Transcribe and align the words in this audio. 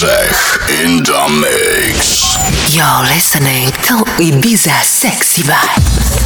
In 0.00 1.02
the 1.02 1.26
mix. 1.42 2.38
You're 2.72 3.02
listening 3.02 3.66
to 3.82 4.04
Ibiza 4.22 4.84
Sexy 4.84 5.42
Vibes. 5.42 6.22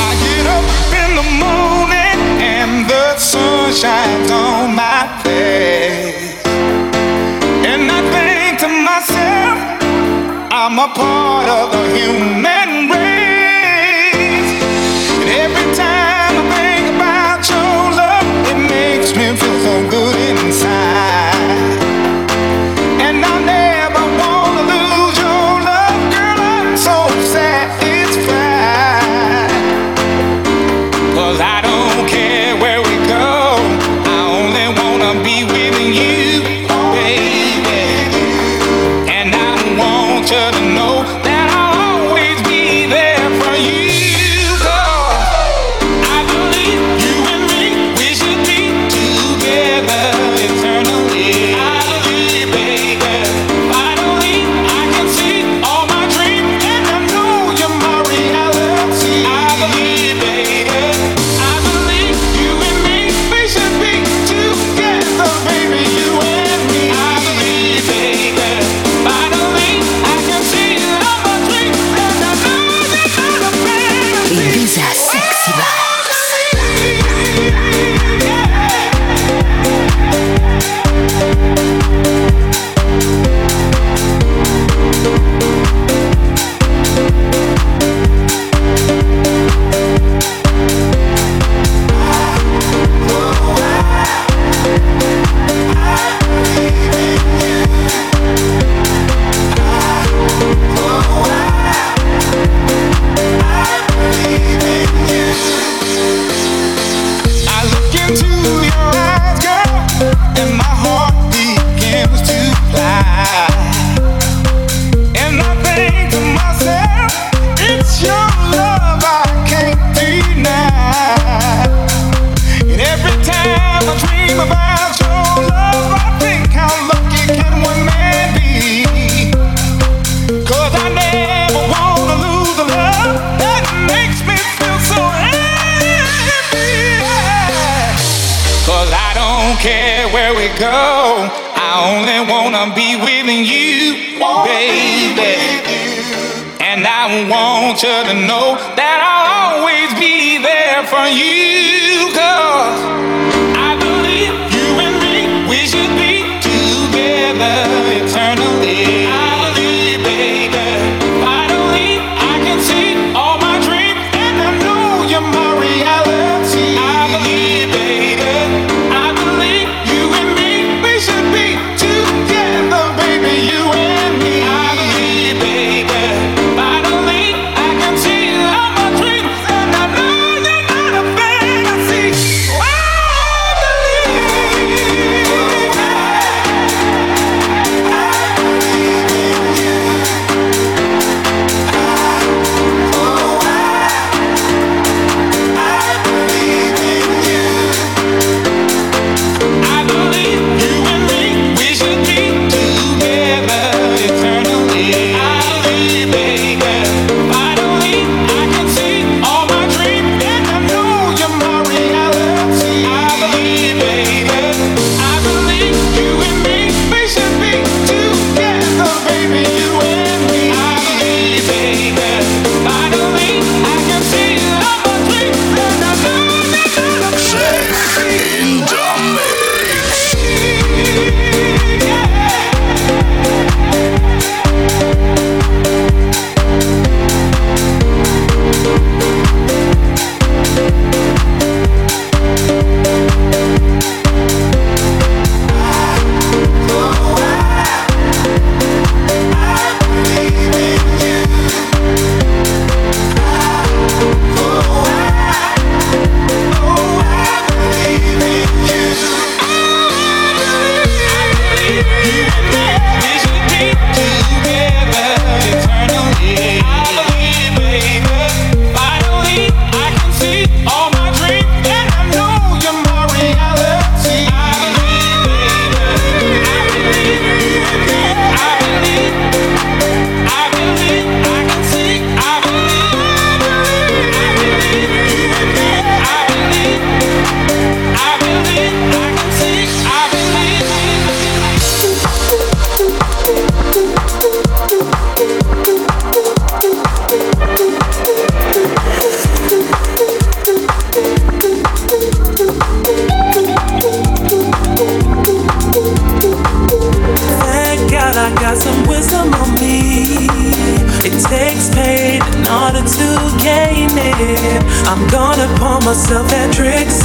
I 0.00 0.16
get 0.24 0.46
up 0.56 0.64
in 0.88 1.16
the 1.20 1.28
morning 1.36 2.40
and 2.40 2.88
the 2.88 3.18
sun 3.18 3.74
shines 3.74 4.30
on 4.30 4.74
my 4.74 5.20
face. 5.22 6.40
And 7.68 7.92
I 7.92 8.00
think 8.08 8.60
to 8.60 8.68
myself, 8.68 9.58
I'm 10.50 10.78
a 10.78 10.88
part 10.94 11.48
of 11.50 11.72
the 11.72 11.84
human 11.94 12.81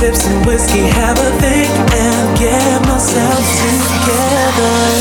trick, 0.08 0.16
sip 0.16 0.16
some 0.16 0.46
whiskey, 0.46 0.80
have 0.80 1.18
a 1.20 1.32
think, 1.40 1.70
and 1.94 2.38
get 2.38 2.82
myself 2.88 3.40
together. 4.06 4.97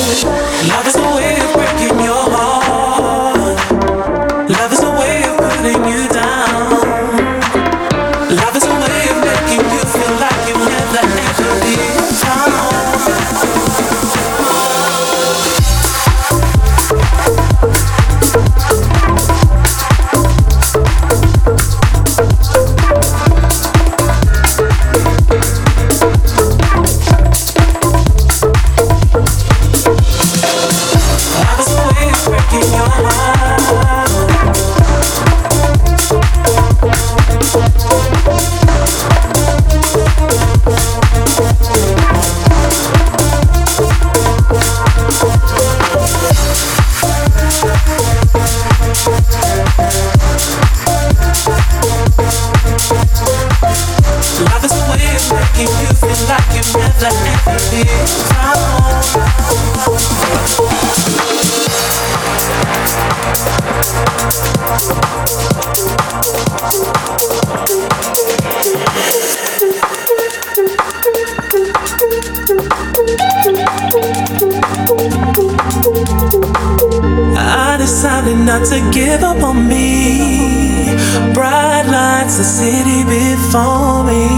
Give 79.16 79.24
up 79.24 79.42
on 79.42 79.66
me. 79.68 80.92
Bright 81.32 81.88
lights, 81.88 82.36
the 82.36 82.44
city 82.44 83.00
before 83.04 84.04
me. 84.04 84.28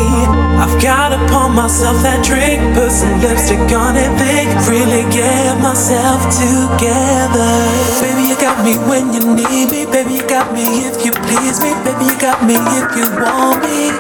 I've 0.59 0.75
gotta 0.83 1.19
pour 1.31 1.51
myself 1.51 1.99
that 2.03 2.23
drink, 2.23 2.63
put 2.75 2.91
some 2.91 3.19
lipstick 3.23 3.71
on 3.75 3.95
it, 3.99 4.11
think, 4.19 4.51
really 4.71 5.03
get 5.11 5.59
myself 5.59 6.23
together. 6.31 7.55
Baby, 8.03 8.31
you 8.31 8.37
got 8.39 8.63
me 8.63 8.79
when 8.87 9.11
you 9.15 9.23
need 9.35 9.71
me. 9.71 9.83
Baby, 9.87 10.23
you 10.23 10.27
got 10.27 10.55
me 10.55 10.87
if 10.87 11.03
you 11.03 11.11
please 11.27 11.59
me. 11.59 11.75
Baby, 11.83 12.15
you 12.15 12.19
got 12.23 12.39
me 12.47 12.55
if 12.55 12.89
you 12.95 13.07
want 13.19 13.59
me 13.67 13.91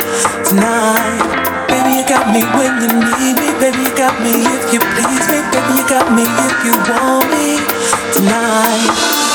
tonight. 0.46 1.66
Baby, 1.70 2.02
you 2.02 2.04
got 2.06 2.30
me 2.30 2.42
when 2.54 2.72
you 2.82 2.90
need 3.02 3.34
me. 3.34 3.48
Baby, 3.58 3.82
you 3.82 3.94
got 3.98 4.14
me 4.22 4.46
if 4.46 4.70
you 4.70 4.78
please 4.78 5.26
me. 5.26 5.38
Baby, 5.50 5.72
you 5.74 5.84
got 5.90 6.06
me 6.14 6.22
if 6.22 6.54
you 6.62 6.74
want 6.86 7.26
me 7.34 7.58
tonight. 8.14 9.27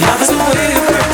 Love 0.00 0.22
is 0.22 0.30
a 0.30 0.36
way 0.36 1.07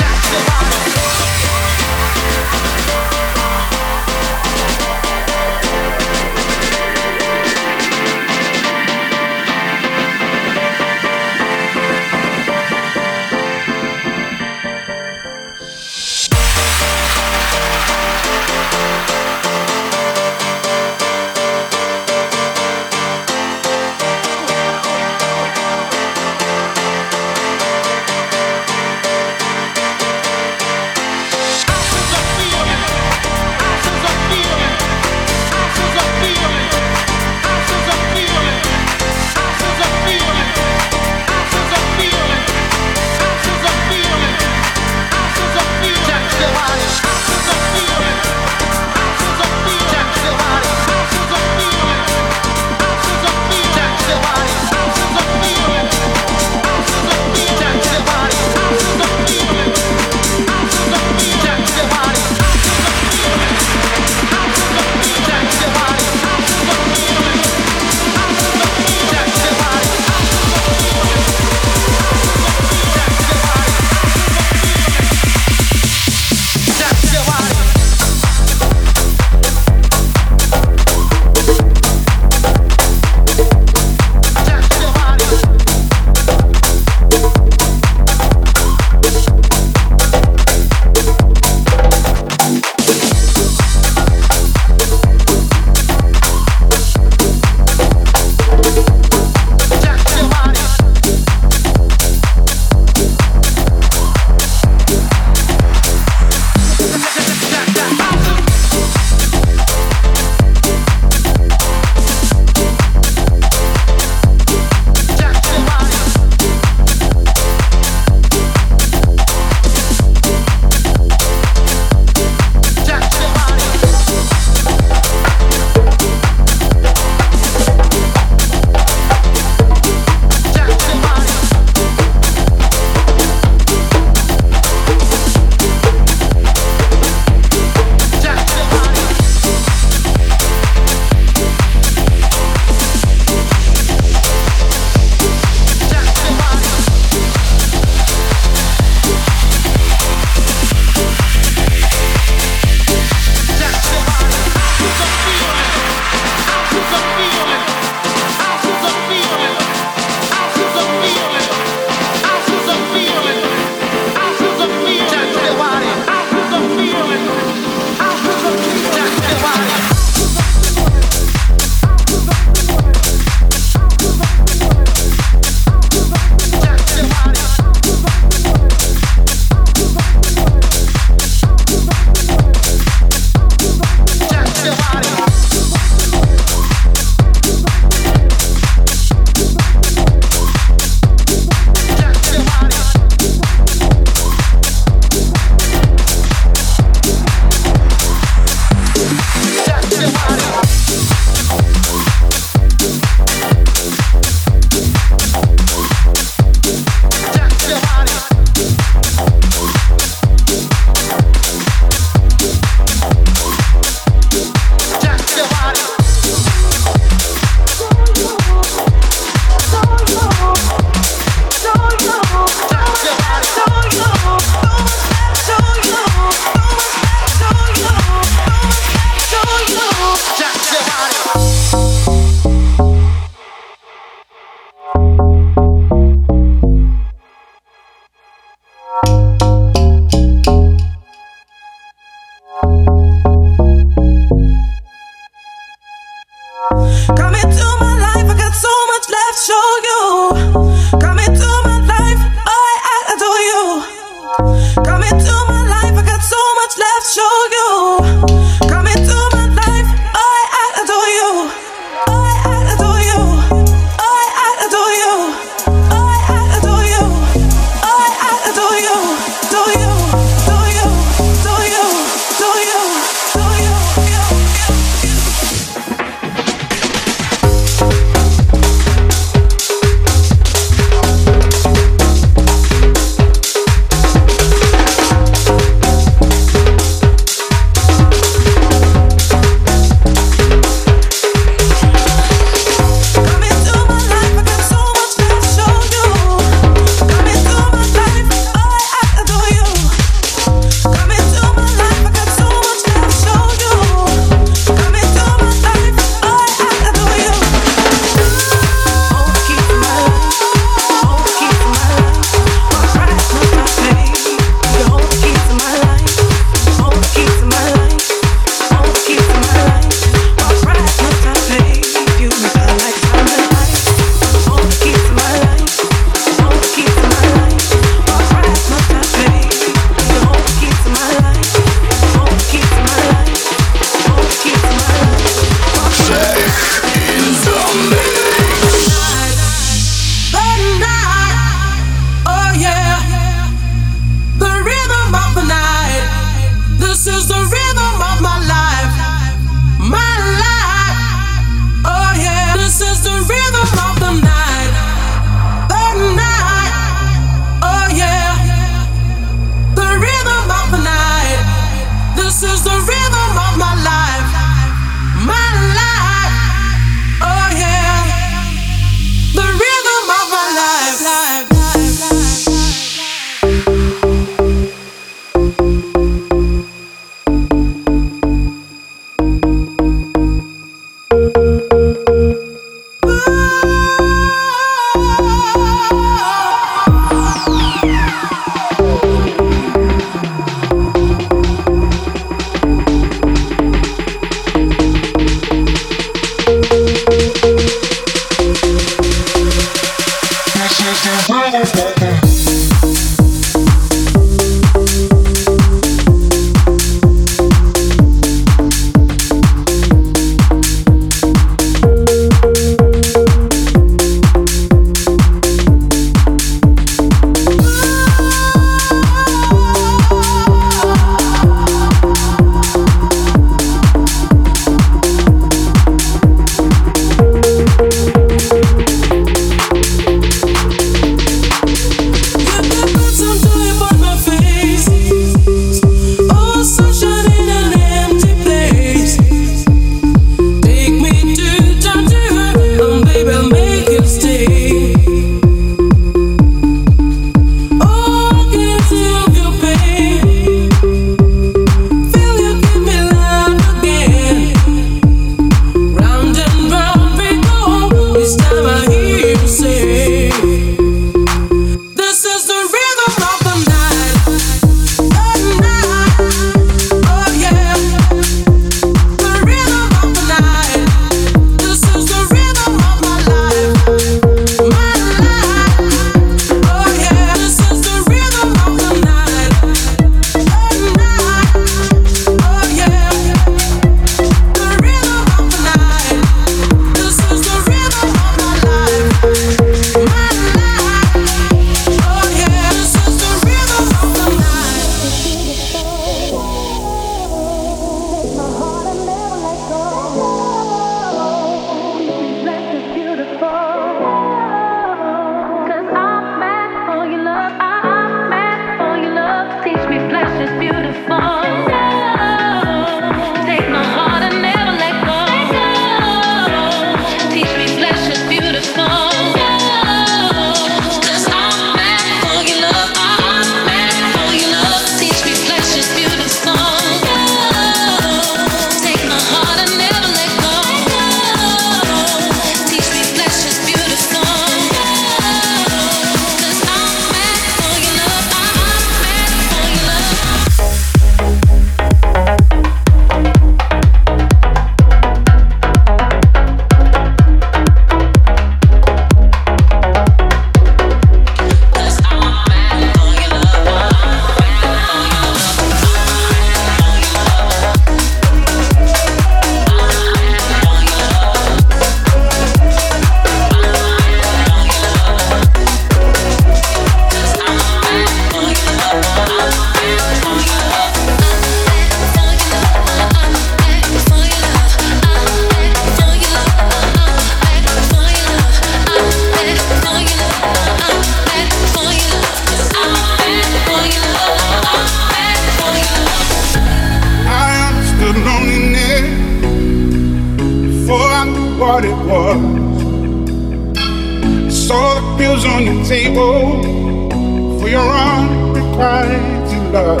for 596.16 597.68
your 597.68 597.90
unrequited 597.92 599.52
love. 599.70 600.00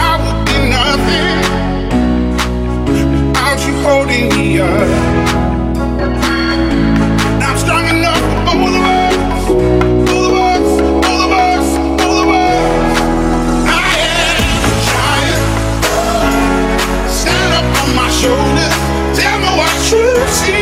I 0.00 0.12
would 0.22 0.40
be 0.48 0.56
nothing 0.76 1.36
without 2.86 3.58
you 3.66 3.74
holding 3.84 4.26
me 4.34 4.60
up. 4.60 4.88
I'm 7.44 7.56
strong 7.58 7.84
enough 7.94 8.24
for. 8.46 8.64
I 13.68 13.92
am 14.08 14.40
a 14.64 14.74
giant. 14.88 15.42
Stand 17.12 17.50
up 17.58 17.68
on 17.82 17.88
my 17.94 18.08
shoulders. 18.08 18.76
Tell 19.18 19.36
me 19.42 19.50
what 19.60 19.74
you 19.92 20.06
see. 20.32 20.57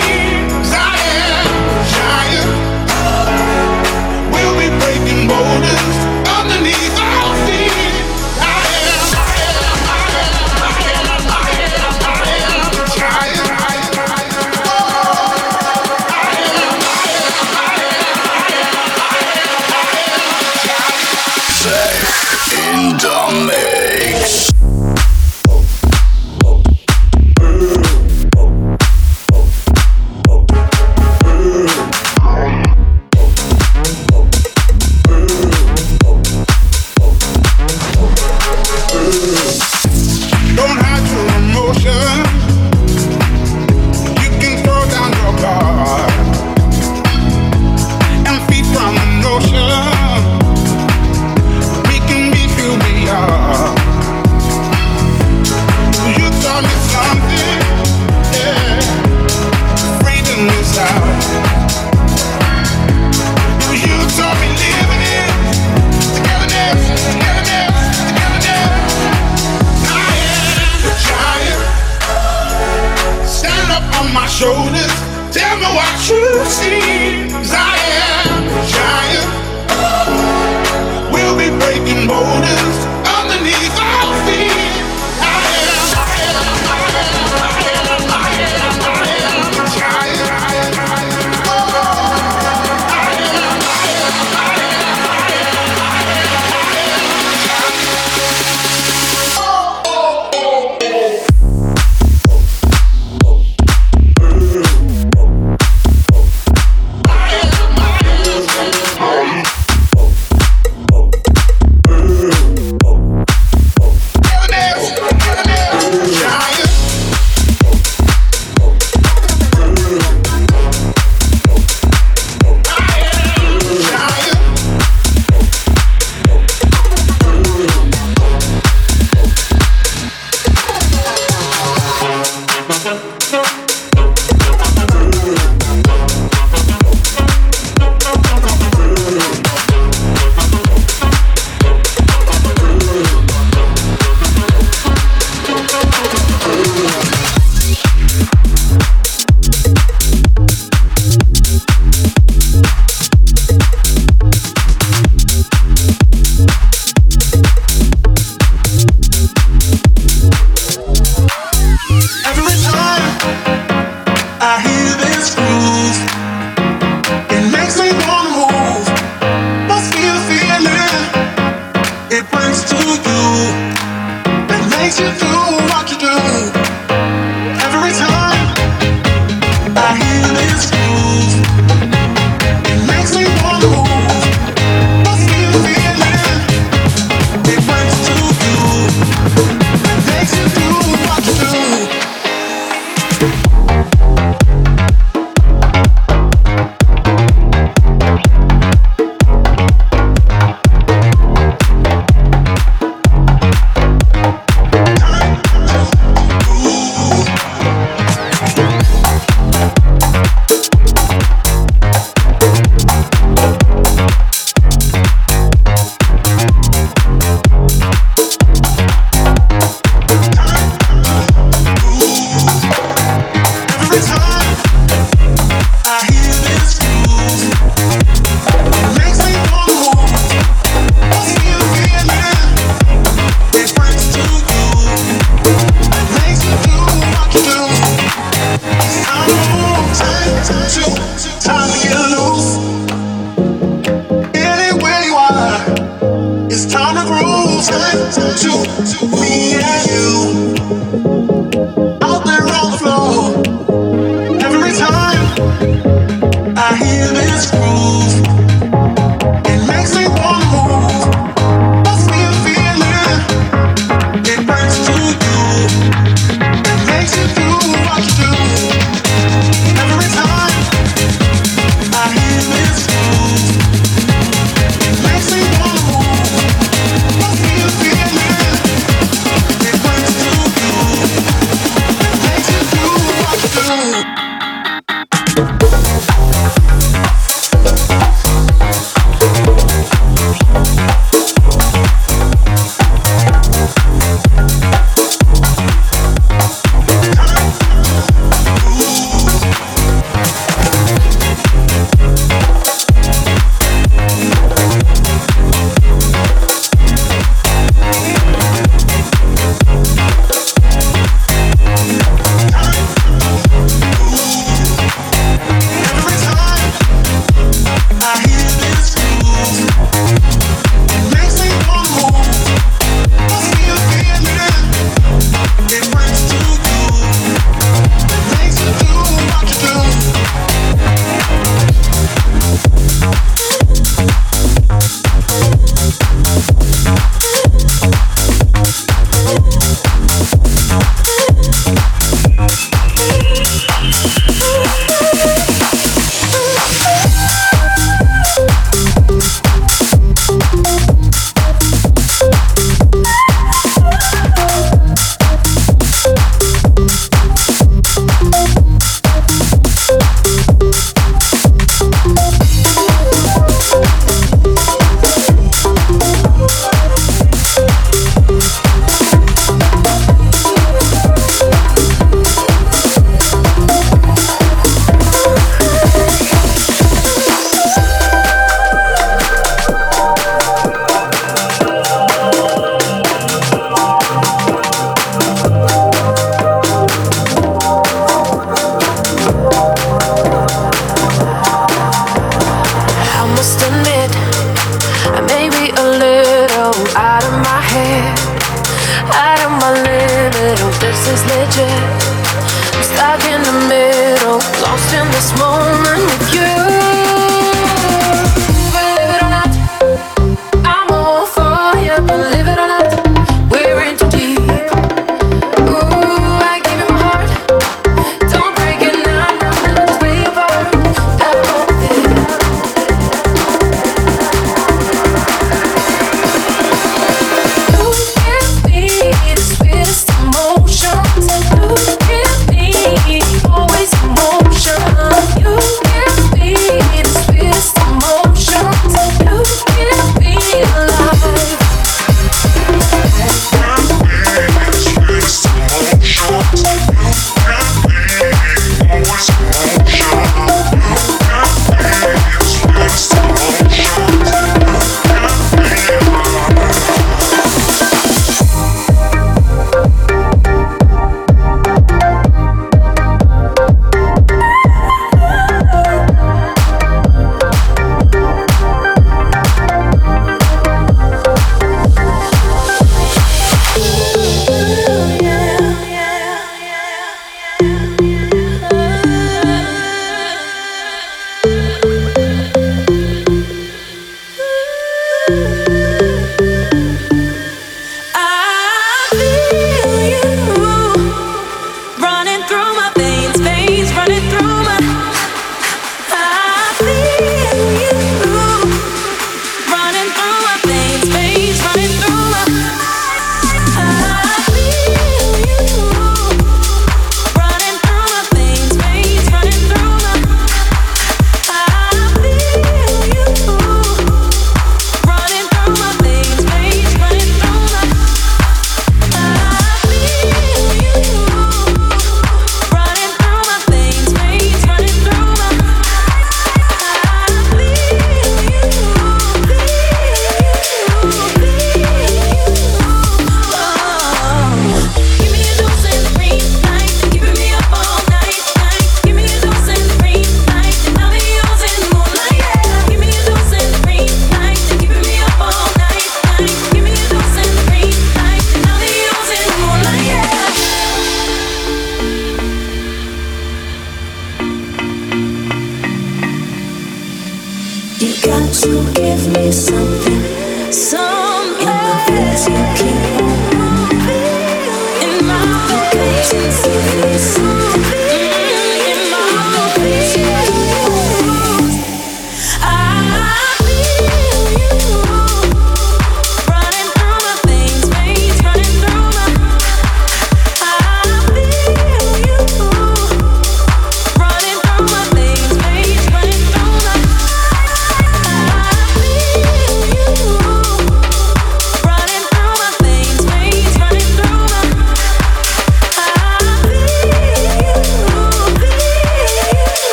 my 74.17 74.27
shoulders. 74.27 74.95
Tell 75.31 75.57
me 75.61 75.69
what 75.77 75.97
you 76.09 76.25
see. 76.59 77.29
Cause 77.33 77.53
I 77.53 77.77
am 78.09 78.49
a 78.49 78.63
giant. 78.75 79.31
We'll 81.13 81.37
be 81.37 81.49
breaking 81.61 82.09
borders. 82.09 82.66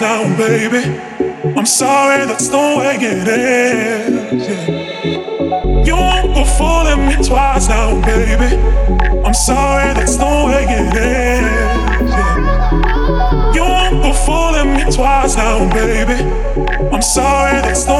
now, 0.00 0.36
baby. 0.36 0.98
I'm 1.56 1.66
sorry, 1.66 2.24
that's 2.24 2.48
the 2.48 2.56
way 2.56 2.96
it 3.00 3.28
is. 3.28 4.48
Yeah. 4.48 5.84
You 5.84 5.96
won't 5.96 6.34
go 6.34 6.44
fooling 6.44 7.06
me 7.06 7.16
twice 7.22 7.68
now, 7.68 8.00
baby. 8.06 8.56
I'm 9.24 9.34
sorry, 9.34 9.92
that's 9.94 10.16
the 10.16 10.24
way 10.24 10.64
it 10.64 10.94
is. 10.96 12.10
Yeah. 12.10 13.52
You 13.54 13.62
won't 13.62 14.02
go 14.02 14.12
fooling 14.12 14.74
me 14.74 14.84
twice 14.90 15.36
now, 15.36 15.68
baby. 15.72 16.22
I'm 16.92 17.02
sorry, 17.02 17.60
that's 17.60 17.84
the 17.84 17.99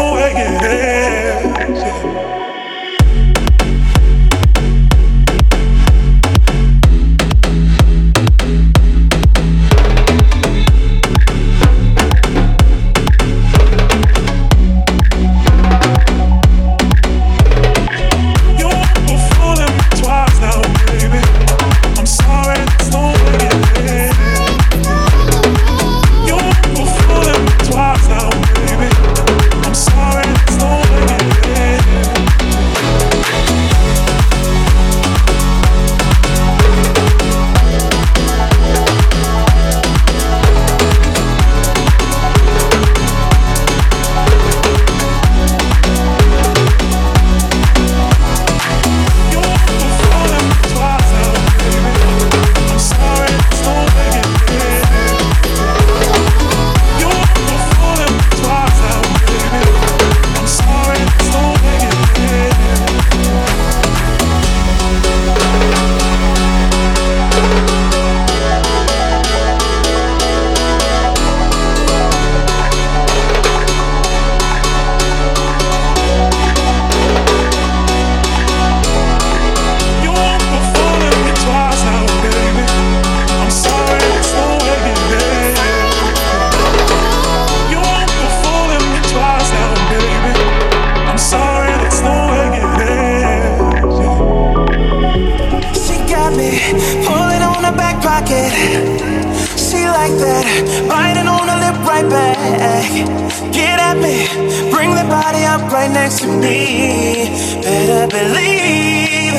up 105.50 105.72
right 105.72 105.90
next 105.90 106.20
to 106.20 106.28
me. 106.28 107.26
Better 107.62 108.06
believe, 108.16 109.34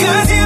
cause 0.00 0.30
you 0.30 0.43